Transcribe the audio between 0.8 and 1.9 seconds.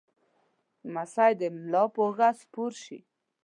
لمسی د ملا